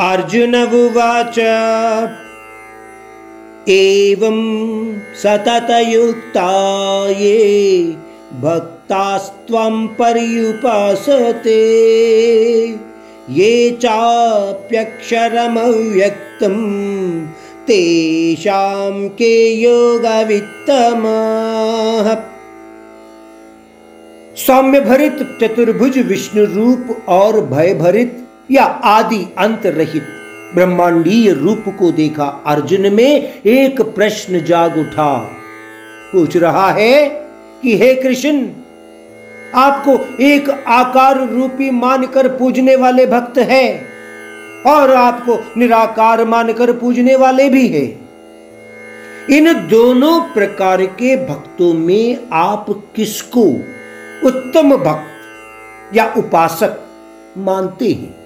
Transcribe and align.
अर्जुन 0.00 0.54
उवाच। 0.56 1.38
एवं 3.68 4.40
सततयुक्ता 5.14 6.48
ये 7.10 7.38
भक्तास्त्वं 8.42 9.86
पर्युपासते। 9.86 11.56
ये 13.30 13.70
चाप्यक्षरमव्यक्तं 13.70 15.16
तेषां 17.66 19.08
के 19.08 19.54
योगवित्तमाः। 19.54 20.46
सौम्य 24.36 24.80
भरित 24.80 25.18
चतुर्भुज 25.40 25.98
विष्णु 25.98 26.44
रूप 26.44 27.08
और 27.08 27.40
भय 27.40 27.74
भरित 27.74 28.25
या 28.50 28.64
आदि 28.64 29.34
अंत 29.38 29.66
रहित 29.66 30.02
ब्रह्मांडीय 30.54 31.32
रूप 31.32 31.64
को 31.68 31.92
देखा 31.92 32.42
अर्जुन 32.46 32.94
में 32.94 33.42
एक 33.46 33.80
प्रश्न 33.80 34.44
जाग 34.44 34.78
उठा। 34.78 35.18
पूछ 36.12 36.36
रहा 36.36 36.70
है 36.70 37.08
कि, 37.62 37.78
हे 37.78 37.94
कृष्ण, 37.94 38.48
आपको 39.54 40.22
एक 40.22 40.50
आकार 40.66 41.28
रूपी 41.28 41.70
मानकर 41.70 42.28
पूजने 42.28 42.76
वाले 42.76 43.06
भक्त 43.06 43.38
है 43.38 43.86
और 44.66 44.90
आपको 44.90 45.60
निराकार 45.60 46.24
मानकर 46.24 46.72
पूजने 46.72 47.16
वाले 47.16 47.48
भी 47.48 47.68
है। 47.68 47.98
इन 49.36 49.68
दोनों 49.68 50.20
प्रकार 50.20 50.82
के 50.82 51.26
भक्तों 51.26 51.74
में 51.74 52.18
आप 52.32 52.66
किसको 52.96 53.44
उत्तम 54.24 54.76
भक्त 54.76 55.06
या 55.96 56.14
उपासक 56.18 56.82
मानते 57.38 57.88
हैं? 57.88 58.25